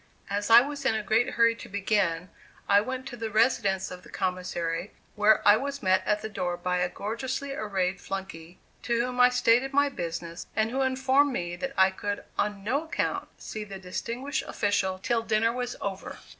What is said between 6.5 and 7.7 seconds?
by a gorgeously